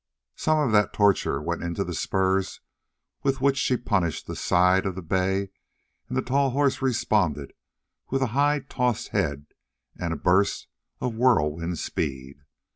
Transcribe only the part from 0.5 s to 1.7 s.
of that torture went